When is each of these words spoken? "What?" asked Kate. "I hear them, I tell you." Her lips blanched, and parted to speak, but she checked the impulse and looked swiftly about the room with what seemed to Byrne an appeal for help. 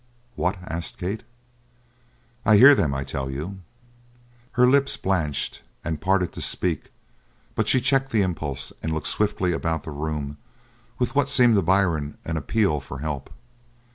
"What?" 0.35 0.57
asked 0.63 0.97
Kate. 0.97 1.21
"I 2.43 2.57
hear 2.57 2.73
them, 2.73 2.91
I 2.91 3.03
tell 3.03 3.29
you." 3.29 3.59
Her 4.53 4.65
lips 4.67 4.97
blanched, 4.97 5.61
and 5.83 6.01
parted 6.01 6.31
to 6.31 6.41
speak, 6.41 6.91
but 7.53 7.67
she 7.67 7.79
checked 7.79 8.11
the 8.11 8.23
impulse 8.23 8.73
and 8.81 8.95
looked 8.95 9.05
swiftly 9.05 9.53
about 9.53 9.83
the 9.83 9.91
room 9.91 10.37
with 10.97 11.13
what 11.13 11.29
seemed 11.29 11.55
to 11.55 11.61
Byrne 11.61 12.17
an 12.25 12.35
appeal 12.35 12.79
for 12.79 12.97
help. 12.97 13.29